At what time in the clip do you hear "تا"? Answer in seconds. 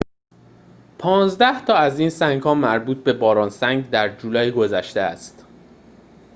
1.65-1.75